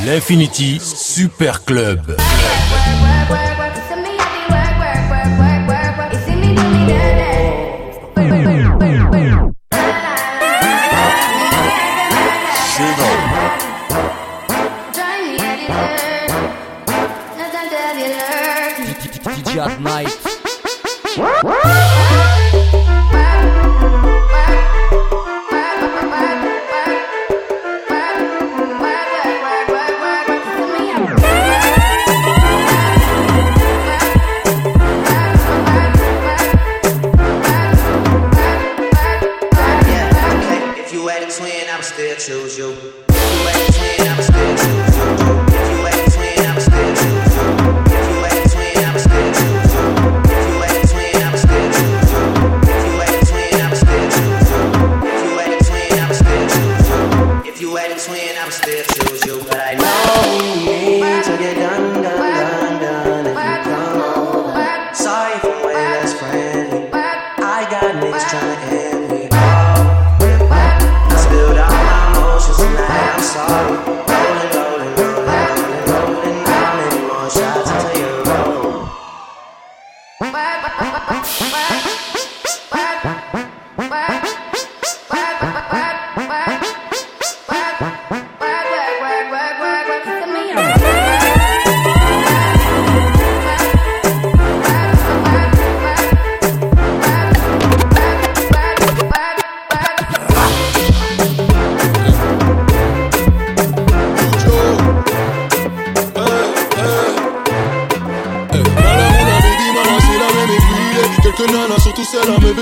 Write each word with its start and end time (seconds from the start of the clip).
L'Infinity 0.00 0.80
Super 0.80 1.62
Club. 1.64 2.16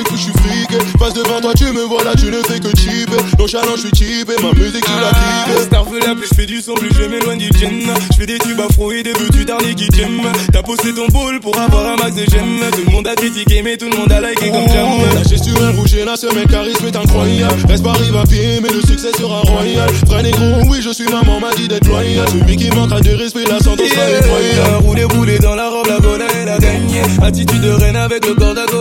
Qui 0.04 0.16
je 0.16 0.22
suis 0.22 0.32
friqué. 0.32 0.78
Face 0.98 1.14
devant 1.14 1.40
toi, 1.40 1.52
tu 1.56 1.64
me 1.72 1.82
vois 1.84 2.04
là, 2.04 2.12
tu 2.16 2.26
ne 2.26 2.40
fais 2.42 2.60
que 2.60 2.68
chipper. 2.76 3.16
Nonchalant, 3.38 3.76
je 3.76 3.80
suis 3.82 3.90
typé, 3.90 4.34
ma 4.42 4.52
musique, 4.52 4.84
tu 4.84 4.92
la 5.00 5.10
kiffes. 5.10 5.64
Starfella, 5.64 6.14
plus 6.14 6.28
je 6.30 6.34
fais 6.34 6.46
du 6.46 6.60
son, 6.60 6.74
plus 6.74 6.90
je 6.94 7.04
m'éloigne 7.04 7.38
du 7.38 7.50
gym. 7.58 7.92
Je 8.12 8.16
fais 8.16 8.26
des 8.26 8.38
tubes 8.38 8.60
afro 8.60 8.92
et 8.92 9.02
des 9.02 9.12
buts 9.12 9.44
dernier 9.44 9.74
qui 9.74 9.88
j'aime. 9.94 10.22
T'as 10.52 10.62
posté 10.62 10.94
ton 10.94 11.06
boule 11.08 11.40
pour 11.40 11.58
avoir 11.58 11.86
un 11.86 11.96
max 11.96 12.14
de 12.14 12.24
j'aime. 12.30 12.60
Tout 12.72 12.82
le 12.86 12.92
monde 12.92 13.06
a 13.06 13.14
critiqué, 13.14 13.62
mais 13.62 13.76
tout 13.76 13.88
le 13.90 13.96
monde 13.96 14.12
a 14.12 14.20
liké 14.20 14.50
comme 14.50 14.68
j'aime. 14.68 14.90
La 15.14 15.20
est 15.20 15.76
rouge 15.76 15.94
et 15.94 16.04
là, 16.04 16.14
ce 16.16 16.26
mec 16.34 16.48
charisme 16.48 16.86
est 16.86 16.96
incroyable. 16.96 17.54
Reste 17.68 17.82
pas 17.84 17.92
à 17.92 18.26
pied, 18.26 18.60
mais 18.62 18.68
le 18.68 18.80
succès 18.80 19.12
sera 19.18 19.40
royal. 19.40 19.88
Frère 20.06 20.22
négro, 20.22 20.44
oui, 20.68 20.80
je 20.82 20.90
suis 20.90 21.08
maman, 21.08 21.40
m'a 21.40 21.52
dit 21.54 21.68
d'être 21.68 21.86
loyal. 21.86 22.26
Celui 22.28 22.56
qui 22.56 22.70
manquera 22.70 23.00
de 23.00 23.10
respect, 23.14 23.44
la 23.48 23.58
santé 23.60 23.88
sera 23.88 24.00
Yeah, 24.00 24.18
effroyable. 24.20 24.86
roulé, 24.86 25.04
roulé 25.04 25.38
dans 25.38 25.54
la 25.54 25.68
robe, 25.68 25.86
la 25.86 25.98
vola, 25.98 26.24
elle 26.40 26.48
a 26.48 26.58
gagné. 26.58 27.02
Attitude 27.22 27.60
de 27.60 27.70
reine 27.70 27.96
avec 27.96 28.26
le 28.26 28.34
corps 28.34 28.54
d'Ago 28.54 28.79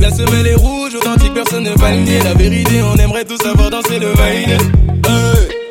La 0.00 0.10
semelle 0.10 0.46
est 0.46 0.54
rouge, 0.54 0.94
authentique, 0.94 1.34
personne 1.34 1.64
ne 1.64 1.70
va 1.70 1.90
le 1.90 2.00
nier. 2.02 2.18
La 2.24 2.34
vérité, 2.34 2.82
on 2.82 2.96
aimerait 2.96 3.24
tous 3.24 3.38
savoir 3.38 3.70
danser 3.70 3.98
le. 3.98 4.08
Hey, 4.20 4.46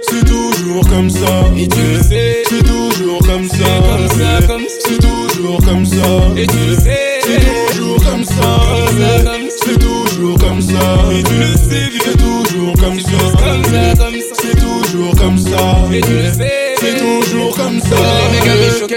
c'est 0.09 0.25
toujours 0.25 0.87
comme 0.89 1.09
ça. 1.09 1.45
Et 1.57 1.67
tu 1.67 1.79
le 1.93 2.01
sais, 2.03 2.43
C'est 2.49 2.63
toujours 2.63 3.19
comme 3.19 3.47
ça. 3.47 3.57
comme 3.57 4.07
ça, 4.07 4.47
comme 4.47 4.61
ça. 4.61 4.87
C'est 4.87 4.99
toujours 4.99 5.65
comme 5.65 5.85
ça. 5.85 6.05
et 6.37 6.47
tu 6.47 6.57
le 6.69 6.75
sais. 6.75 7.08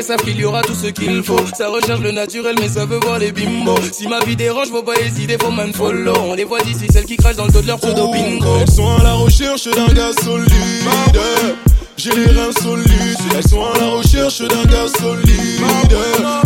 Choqués 0.03 0.07
savent 0.07 0.25
qu'il 0.25 0.41
y 0.41 0.45
aura 0.45 0.63
tout 0.63 0.75
ce 0.75 0.89
qu'il 0.89 1.23
faut. 1.23 1.41
Ça 1.57 1.69
recherche 1.69 2.01
le 2.01 2.13
naturel, 2.13 2.57
mais 2.61 2.69
ça 2.69 2.85
veut 2.85 2.99
voir 3.03 3.19
les 3.19 3.33
bimbos. 3.33 3.79
Si 3.93 4.07
ma 4.07 4.21
vie 4.21 4.37
dérange, 4.37 4.69
faut 4.69 4.83
pas 4.83 5.01
hésiter, 5.01 5.37
faut 5.41 5.51
man 5.51 5.73
follow. 5.73 6.15
On 6.25 6.35
les 6.35 6.45
voit 6.45 6.61
d'ici, 6.61 6.87
celles 6.93 7.05
qui 7.05 7.17
crachent 7.17 7.37
dans 7.37 7.47
le 7.47 7.53
dos 7.53 7.63
de 7.63 7.67
leur 7.67 7.79
pseudo 7.79 8.11
bingo. 8.11 8.59
Elles 8.61 8.71
sont 8.71 8.97
à 8.97 9.03
la 9.03 9.15
recherche 9.15 9.65
d'un 9.65 9.93
gars 9.93 10.13
solide. 10.23 10.51
J'ai 11.97 12.11
les 12.11 12.27
reins 12.27 12.53
solides. 12.61 13.19
Elles 13.37 13.49
sont 13.49 13.65
à 13.65 13.79
la 13.79 13.89
recherche 13.91 14.41
d'un 14.41 14.65
gars 14.65 14.89
solide. 14.99 15.63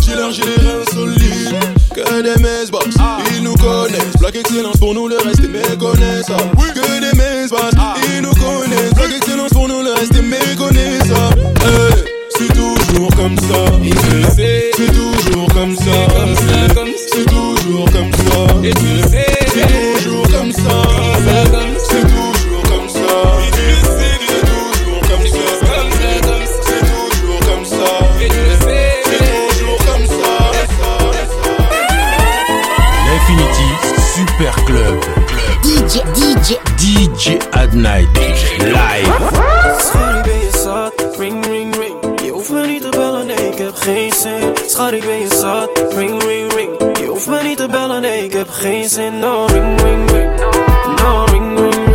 J'ai 0.04 0.14
l'air, 0.14 0.30
j'ai 0.30 0.44
les 0.44 0.68
reins 0.68 0.84
solides. 0.92 1.56
Que 1.94 2.22
des 2.22 2.42
messes 2.42 2.70
boss, 2.70 2.84
Super 34.56 34.64
Club. 34.64 35.02
DJ, 35.62 36.02
DJ, 36.14 36.58
DJ 36.76 37.38
at 37.50 37.72
Night. 37.74 38.08
Live. 38.58 39.12
Schat, 39.78 40.14
ik 40.16 40.22
ben 40.24 40.38
je 40.38 40.50
zat, 40.62 41.16
ring, 41.18 41.46
ring, 41.46 41.76
ring. 41.76 42.20
Je 42.20 42.30
hoeft 42.30 42.50
me 42.50 42.66
niet 42.66 42.82
te 42.82 42.88
bellen, 42.88 43.26
nee, 43.26 43.50
ik 43.50 43.58
heb 43.58 43.74
geen 43.74 44.12
zin. 44.12 44.52
Schat, 44.66 44.92
ik 44.92 45.04
ben 45.04 45.18
je 45.18 45.34
zat, 45.34 45.94
ring, 45.96 46.22
ring, 46.22 46.52
ring. 46.52 46.98
Je 46.98 47.06
hoeft 47.06 47.26
me 47.26 47.42
niet 47.42 47.56
te 47.56 47.66
bellen, 47.68 48.00
nee, 48.00 48.24
ik 48.24 48.32
heb 48.32 48.48
geen 48.50 48.88
zin. 48.88 49.18
No, 49.18 49.46
ring, 49.46 49.80
ring, 49.80 50.10
ring. 50.10 50.30
No, 51.02 51.24
ring, 51.24 51.58
ring, 51.58 51.85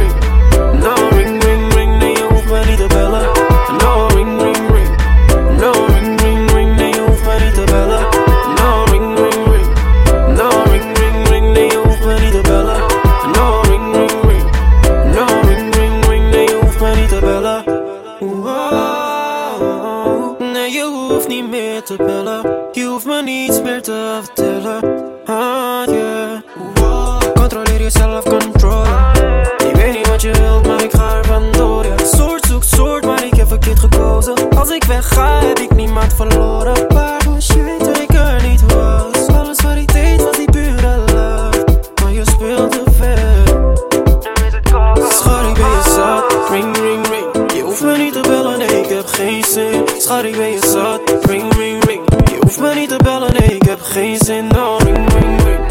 geen 49.22 49.44
zin. 49.44 49.84
Schat, 49.97 50.23
ik 50.23 50.38
ben 50.38 50.52
je 50.52 50.59
zat. 50.59 51.26
Ring, 51.26 51.53
ring, 51.53 51.84
ring. 51.85 52.02
Je 52.32 52.38
hoeft 52.40 52.59
me 52.59 52.73
niet 52.73 52.90
te 52.90 52.97
bellen, 53.03 53.53
ik 53.53 53.64
heb 53.64 53.82
geen 53.82 54.18
zin. 54.18 54.47
No, 54.47 54.78
ring, 54.78 55.14
ring, 55.14 55.44
ring. 55.44 55.71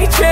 I. 0.00 0.27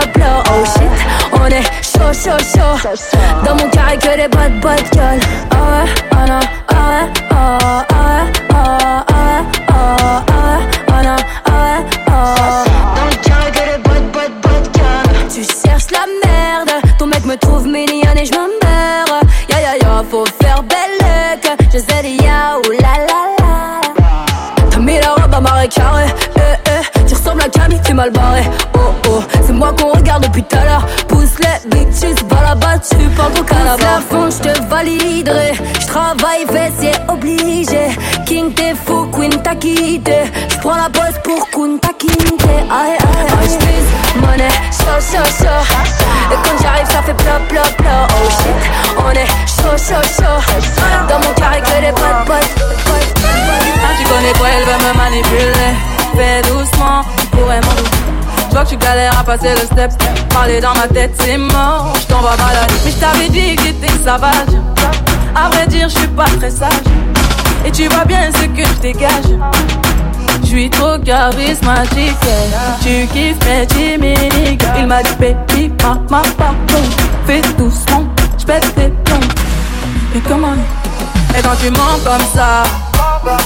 fait 0.00 0.12
bla 0.12 0.12
bla 0.12 0.42
bla 0.42 0.42
Oh 0.50 0.64
shit 0.64 0.90
on 1.32 1.46
est 1.46 1.62
chaud 1.82 2.12
chaud 2.12 2.38
chaud 2.54 2.94
Dans 3.44 3.54
mon 3.56 3.68
carré 3.70 3.96
que 3.98 4.16
des 4.16 4.28
bad 4.28 4.60
bad 4.60 4.82
gueule 4.94 5.20
Ah 5.50 5.84
bitches, 31.70 32.22
va 32.28 32.42
là-bas, 32.42 32.78
tu 32.78 32.96
parles 33.16 33.32
ton 33.32 33.44
la 33.64 34.00
fond, 34.00 34.28
j'te 34.30 34.60
validerai. 34.68 35.52
J'travaille 35.80 36.46
fessier 36.46 36.92
obligé. 37.08 37.96
King 38.26 38.52
t'es 38.54 38.74
fou, 38.74 39.06
Queen 39.12 39.32
t'as 39.42 39.54
quitté. 39.54 40.24
J'prends 40.50 40.76
la 40.76 40.90
pause 40.90 41.18
pour 41.24 41.48
Queen 41.50 41.78
t'as 41.80 41.92
quitté. 41.92 42.54
Aïe 42.70 42.96
aïe 42.98 43.26
aïe. 43.40 43.48
J'pisse 43.48 44.20
monnaie, 44.20 44.48
chaud 44.70 45.00
chaud 45.00 45.30
chaud 45.38 45.62
Et 46.32 46.36
quand 46.42 46.62
j'arrive 46.62 46.86
ça 46.86 47.02
fait 47.02 47.14
bla 47.22 47.38
bla 47.50 47.62
bla 47.78 48.06
Oh 48.10 48.28
shit, 48.30 48.56
on 48.98 49.10
est 49.10 49.26
chaud 49.46 49.76
chaud 49.76 50.02
chaud 50.16 50.40
Dans 51.08 51.20
mon 51.20 51.34
carré 51.34 51.60
que 51.60 51.80
des 51.80 51.92
potes 51.92 52.24
potes 52.26 52.64
Ah, 53.84 53.92
tu 53.98 54.04
connais 54.08 54.32
quoi, 54.38 54.48
elle 54.48 54.64
veut 54.64 54.88
me 54.88 54.96
manipuler. 54.96 55.72
Fais 56.16 56.40
doucement, 56.48 57.02
vois 58.56 58.64
que 58.64 58.70
tu 58.70 58.76
galères 58.78 59.18
à 59.18 59.22
passer 59.22 59.50
le 59.50 59.66
step. 59.66 59.92
Parler 60.30 60.60
dans 60.60 60.74
ma 60.74 60.88
tête, 60.88 61.14
c'est 61.20 61.36
mort. 61.36 61.92
Je 62.00 62.06
t'envoie 62.06 62.36
malade. 62.36 62.72
Mais 62.84 62.90
je 62.90 62.96
t'avais 62.96 63.28
dit 63.28 63.56
que 63.56 63.62
t'étais 63.62 63.92
sauvage. 63.98 64.54
À 65.34 65.48
vrai 65.50 65.66
dire, 65.66 65.88
je 65.88 65.98
suis 65.98 66.08
pas 66.08 66.24
très 66.24 66.50
sage. 66.50 66.70
Et 67.66 67.70
tu 67.70 67.86
vois 67.88 68.04
bien 68.04 68.30
ce 68.32 68.46
que 68.46 68.66
je 68.66 68.80
dégage. 68.80 69.28
Je 70.42 70.46
suis 70.46 70.70
trop 70.70 70.98
charismatique. 70.98 72.16
Tu 72.82 73.06
kiffes 73.08 73.98
mes. 74.00 74.14
Il 74.78 74.86
m'a 74.86 75.02
dit, 75.02 75.10
baby, 75.18 75.72
ma 76.10 76.22
pardon. 76.38 76.82
Fais 77.26 77.42
doucement, 77.58 78.04
je 78.38 78.44
pète 78.46 78.74
tes 78.74 78.88
plombs. 79.04 79.28
Et 80.14 80.20
comment? 80.20 80.56
Et 81.36 81.42
quand 81.42 81.56
tu 81.60 81.70
mens 81.70 81.98
comme 82.04 82.26
ça, 82.34 82.62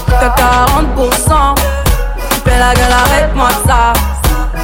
t'as 0.08 0.28
40%. 0.28 1.54
Tu 1.56 2.50
fais 2.50 2.58
la 2.58 2.74
gueule, 2.74 2.92
arrête-moi 2.92 3.48
ça. 3.66 3.92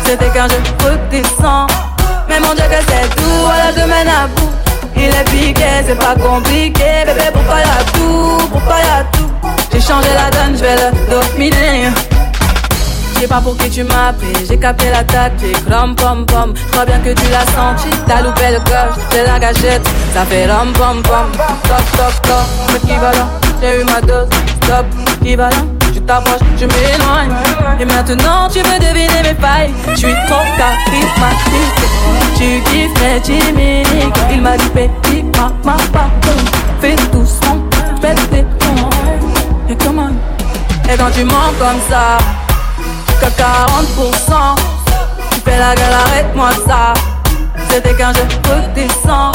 C'était 0.07 0.29
qu'un 0.29 0.49
jeu 0.49 0.61
redescend. 0.85 1.69
Mais 2.29 2.39
mon 2.39 2.55
Dieu, 2.55 2.65
que 2.65 2.81
c'est 2.89 3.09
tout, 3.17 3.41
voilà, 3.43 3.73
je 3.73 3.81
mène 3.81 4.09
à 4.09 4.29
bout. 4.29 4.51
Il 4.97 5.05
est 5.05 5.25
piqué, 5.31 5.65
c'est 5.87 5.99
pas 5.99 6.15
compliqué. 6.15 7.05
Bébé, 7.05 7.29
pourquoi 7.33 7.59
y'a 7.59 7.85
tout, 7.93 8.49
pourquoi 8.53 8.77
y'a 8.79 9.05
tout? 9.13 9.31
J'ai 9.73 9.81
changé 9.81 10.09
la 10.15 10.31
donne, 10.31 10.57
je 10.57 10.63
vais 10.63 10.77
le 10.77 11.11
dominer. 11.11 11.91
Je 13.15 13.21
sais 13.21 13.27
pas 13.29 13.41
pour 13.41 13.57
qui 13.57 13.69
tu 13.69 13.83
m'as 13.83 14.09
appelé, 14.09 14.33
j'ai 14.47 14.59
capté 14.59 14.91
la 14.91 15.03
tactique, 15.03 15.57
rom 15.71 15.97
pom 15.97 16.25
pom. 16.27 16.53
Je 16.55 16.71
crois 16.71 16.85
bien 16.85 16.99
que 17.01 17.11
tu 17.19 17.27
l'as 17.31 17.47
senti, 17.57 17.89
t'as 18.07 18.21
loupé 18.23 18.51
le 18.53 18.59
coche, 18.59 19.03
j'ai 19.11 19.25
la 19.25 19.39
gâchette, 19.39 19.89
ça 20.15 20.25
fait 20.27 20.47
rom 20.47 20.73
pom 20.73 21.03
pom. 21.03 21.33
Top 21.63 21.85
top 21.97 22.23
top, 22.23 22.77
équivalent, 22.77 23.29
j'ai 23.63 23.81
eu 23.81 23.85
ma 23.85 24.01
dose, 24.03 24.29
stop, 24.63 24.87
qui 25.23 25.35
va 25.35 25.49
je 26.07 26.13
t'approche, 26.13 26.49
je 26.57 26.67
m'éloigne. 26.67 27.35
Et 27.81 27.85
maintenant 27.85 28.49
tu 28.49 28.61
veux 28.61 28.79
deviner 28.79 29.23
mes 29.23 29.35
failles. 29.35 29.75
Je 29.91 29.97
suis 29.97 30.15
trop 30.29 30.45
charismatique. 30.57 31.77
Tu 32.37 32.61
kiffes 32.71 32.93
mes 33.01 33.23
chimiques. 33.25 34.19
Il 34.31 34.43
m'a 34.43 34.57
dit, 34.57 34.69
petit, 34.69 35.23
ma, 35.37 35.53
ma, 35.65 35.77
pardon. 35.93 36.37
Fais 36.81 36.97
doucement, 37.13 37.59
pète 38.01 38.19
tes 38.31 38.43
plombs. 38.43 38.91
Et 39.69 39.77
comment 39.77 40.11
Et 40.89 40.97
quand 40.97 41.11
tu 41.13 41.25
mens 41.25 41.53
comme 41.59 41.81
ça, 41.89 42.19
que 43.21 43.27
40%. 43.27 44.57
Tu 45.33 45.41
fais 45.41 45.59
la 45.59 45.75
gueule, 45.75 45.93
arrête-moi 45.93 46.51
ça. 46.67 46.95
C'était 47.71 47.95
qu'un 47.95 48.13
jeu 48.13 48.23
redescend. 48.45 49.35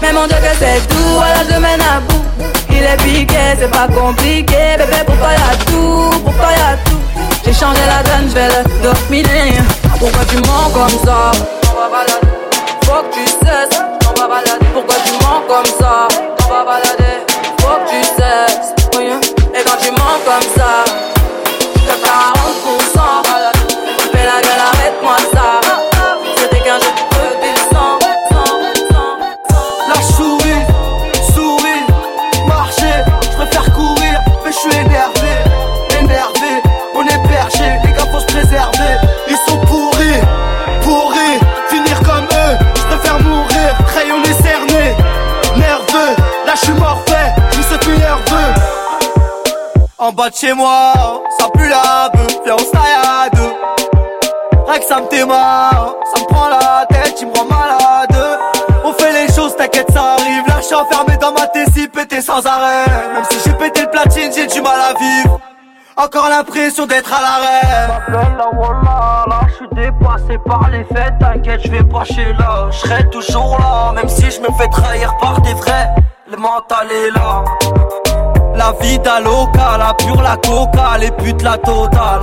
Mais 0.00 0.12
mon 0.12 0.26
Dieu 0.26 0.36
que 0.36 0.56
c'est 0.58 0.86
tout, 0.88 1.14
voilà 1.14 1.42
je 1.50 1.58
mène 1.58 1.80
à 1.80 2.00
bout. 2.00 2.33
Il 2.76 2.82
est 2.82 2.96
piqué, 2.96 3.54
c'est 3.58 3.70
pas 3.70 3.86
compliqué. 3.86 4.76
Bébé, 4.78 5.00
pourquoi 5.06 5.30
y'a 5.32 5.56
tout? 5.66 6.10
Pourquoi 6.24 6.50
y'a 6.50 6.76
tout? 6.84 7.00
J'ai 7.44 7.52
changé 7.52 7.80
la 7.86 8.02
donne, 8.02 8.28
je 8.28 8.34
vais 8.34 8.48
le 8.48 8.62
dominer. 8.82 9.52
Pourquoi 9.98 10.24
tu 10.28 10.36
mens 10.38 10.70
comme 10.72 10.98
ça? 11.04 11.18
On 11.70 11.74
va 11.80 11.88
balader. 11.90 12.32
Faut 12.84 13.02
que 13.04 13.10
tu 13.14 13.24
cesses. 13.26 13.80
Pourquoi 14.74 14.96
tu 15.04 15.12
mens 15.24 15.42
comme 15.48 15.70
ça? 15.78 16.08
On 16.44 16.48
va 16.52 16.64
balader. 16.64 17.18
Faut 17.58 17.78
que 17.78 17.90
tu 17.90 18.00
cesses. 18.04 18.43
En 50.04 50.12
bas 50.12 50.28
de 50.28 50.34
chez 50.34 50.52
moi, 50.52 50.92
ça 51.38 51.46
pue 51.54 51.66
la 51.66 52.10
bœuf, 52.12 52.26
viens 52.44 52.56
on 52.56 52.58
se 52.58 52.70
taille. 52.72 53.30
Rien 54.66 54.78
que 54.78 54.84
ça 54.84 55.00
me 55.00 55.08
démarre, 55.08 55.94
ça 56.14 56.20
me 56.20 56.26
prend 56.26 56.48
la 56.48 56.84
tête, 56.90 57.14
il 57.22 57.28
me 57.28 57.32
rend 57.34 57.46
malade. 57.46 58.38
On 58.84 58.92
fait 58.92 59.12
les 59.14 59.32
choses, 59.32 59.56
t'inquiète, 59.56 59.90
ça 59.94 60.16
arrive. 60.18 60.46
Là, 60.46 60.56
je 60.58 60.66
suis 60.66 60.74
enfermé 60.74 61.16
dans 61.16 61.32
ma 61.32 61.46
tessie, 61.46 61.88
pété 61.88 62.20
sans 62.20 62.44
arrêt. 62.44 62.84
Même 63.14 63.24
si 63.30 63.38
j'ai 63.46 63.54
pété 63.54 63.80
le 63.80 63.88
platine, 63.88 64.30
j'ai 64.30 64.46
du 64.46 64.60
mal 64.60 64.78
à 64.78 64.92
vivre. 64.92 65.40
Encore 65.96 66.28
l'impression 66.28 66.84
d'être 66.84 67.10
à 67.10 67.22
l'arrêt. 67.22 67.88
La 68.36 68.50
Walla, 68.58 69.24
là, 69.26 69.40
je 69.48 69.54
suis 69.54 69.68
dépassé 69.72 70.38
par 70.44 70.68
les 70.68 70.84
fêtes. 70.84 71.14
T'inquiète, 71.18 71.62
je 71.64 71.70
vais 71.70 71.84
pas 71.84 72.04
chez 72.04 72.34
là. 72.38 72.68
Je 72.70 72.76
serai 72.76 73.08
toujours 73.08 73.56
là, 73.58 73.92
même 73.94 74.10
si 74.10 74.30
je 74.30 74.38
me 74.42 74.48
fais 74.58 74.68
trahir 74.68 75.16
par 75.18 75.40
des 75.40 75.54
vrais. 75.54 75.94
Le 76.30 76.36
mental 76.36 76.88
est 76.92 77.10
là. 77.12 77.42
La 78.56 78.72
vie 78.80 78.98
loca, 79.22 79.76
la 79.78 79.94
pure, 79.94 80.22
la 80.22 80.36
coca, 80.36 80.98
les 80.98 81.10
putes, 81.10 81.42
la 81.42 81.58
totale. 81.58 82.22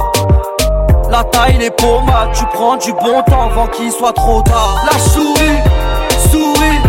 La 1.09 1.23
taille, 1.25 1.57
les 1.59 1.71
pommades, 1.71 2.31
tu 2.33 2.45
prends 2.53 2.77
du 2.77 2.93
bon 2.93 3.21
temps 3.27 3.49
avant 3.51 3.67
qu'il 3.67 3.91
soit 3.91 4.13
trop 4.13 4.41
tard. 4.43 4.81
La 4.85 4.97
souris, 4.97 5.59
souris, 6.31 6.79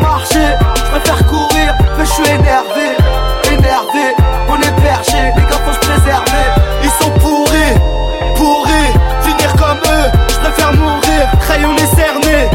marcher, 0.00 0.56
je 0.74 0.82
préfère 0.82 1.26
courir, 1.26 1.74
mais 1.98 2.04
je 2.06 2.10
suis 2.10 2.28
énervé, 2.28 2.96
énervé, 3.52 4.16
on 4.48 4.56
est 4.56 4.82
perché, 4.82 5.18
les 5.36 5.42
gars 5.42 5.60
faut 5.66 5.74
se 5.74 5.80
préserver. 5.80 6.46
Ils 6.82 6.90
sont 6.90 7.10
pourris, 7.20 7.74
pourris, 8.36 8.92
finir 9.20 9.52
comme 9.52 9.78
eux, 9.92 10.10
je 10.28 10.36
préfère 10.38 10.72
mourir, 10.72 11.28
crayon 11.40 11.76
est 11.76 11.94
cerné, 11.94 12.48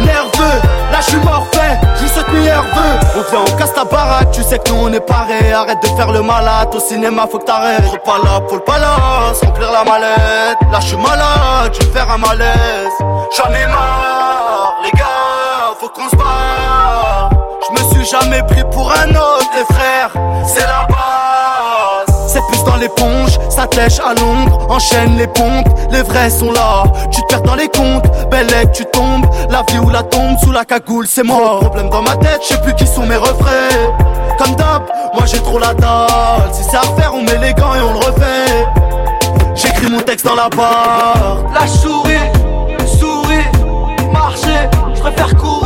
nerveux, 0.00 0.60
là 0.92 0.98
je 1.00 1.10
suis 1.10 1.20
morfait, 1.20 1.80
je 1.89 1.89
meilleur 2.32 2.62
vœu. 2.62 2.98
On 3.16 3.30
vient, 3.30 3.44
on 3.46 3.56
casse 3.56 3.72
ta 3.74 3.84
baraque, 3.84 4.30
tu 4.32 4.42
sais 4.42 4.58
que 4.58 4.70
nous 4.70 4.78
on 4.82 4.92
est 4.92 5.00
paré, 5.00 5.52
arrête 5.52 5.82
de 5.82 5.88
faire 5.88 6.12
le 6.12 6.22
malade, 6.22 6.68
au 6.74 6.80
cinéma 6.80 7.26
faut 7.30 7.38
que 7.38 7.44
t'arrêtes. 7.44 7.84
Trop 7.84 7.98
pas 7.98 8.18
là 8.18 8.40
pour 8.40 8.56
le 8.56 8.62
palace, 8.62 9.40
remplir 9.42 9.70
la 9.72 9.84
mallette, 9.84 10.58
là 10.70 10.80
je 10.80 10.86
suis 10.88 10.96
malade, 10.96 11.72
je 11.74 11.86
vais 11.86 11.92
faire 11.92 12.10
un 12.10 12.18
malaise. 12.18 12.96
J'en 13.36 13.50
ai 13.52 13.66
marre, 13.66 14.76
les 14.84 14.90
gars, 14.98 15.74
faut 15.78 15.88
qu'on 15.88 16.08
se 16.08 16.16
barre. 16.16 17.30
Je 17.66 17.72
me 17.72 17.90
suis 17.90 18.04
jamais 18.06 18.42
pris 18.42 18.64
pour 18.70 18.90
un 18.92 19.10
autre, 19.10 19.50
les 19.56 19.74
frères, 19.74 20.10
c'est 20.46 20.66
la 20.66 20.86
base. 20.88 21.59
C'est 22.32 22.46
plus 22.46 22.62
dans 22.62 22.76
l'éponge, 22.76 23.40
ça 23.48 23.66
tèche 23.66 23.98
à 23.98 24.14
l'ombre, 24.14 24.70
enchaîne 24.70 25.16
les 25.16 25.26
pompes, 25.26 25.66
les 25.90 26.02
vrais 26.02 26.30
sont 26.30 26.52
là. 26.52 26.84
Tu 27.10 27.20
te 27.22 27.26
perds 27.26 27.42
dans 27.42 27.56
les 27.56 27.66
comptes, 27.66 28.04
belle 28.30 28.46
tu 28.72 28.84
tombes, 28.84 29.26
la 29.50 29.64
vie 29.68 29.80
ou 29.80 29.90
la 29.90 30.04
tombe 30.04 30.38
sous 30.38 30.52
la 30.52 30.64
cagoule, 30.64 31.08
c'est 31.08 31.24
mort. 31.24 31.58
Problème 31.58 31.90
dans 31.90 32.02
ma 32.02 32.14
tête, 32.14 32.40
je 32.42 32.54
sais 32.54 32.60
plus 32.60 32.72
qui 32.76 32.86
sont 32.86 33.04
mes 33.04 33.16
refrains. 33.16 34.36
Comme 34.38 34.54
d'hab, 34.54 34.82
moi 35.12 35.24
j'ai 35.26 35.40
trop 35.40 35.58
la 35.58 35.74
dalle. 35.74 36.52
Si 36.52 36.62
c'est 36.62 36.76
à 36.76 36.82
refaire, 36.82 37.12
on 37.14 37.22
met 37.22 37.36
les 37.38 37.52
gants 37.52 37.74
et 37.74 37.80
on 37.80 37.94
le 37.94 37.98
refait. 37.98 38.68
J'écris 39.56 39.90
mon 39.90 40.00
texte 40.00 40.24
dans 40.24 40.36
la 40.36 40.48
barre. 40.50 41.38
La 41.52 41.66
souris, 41.66 42.30
souris, 42.86 43.44
marcher, 44.12 44.68
je 44.94 45.00
préfère 45.00 45.34
courir, 45.34 45.59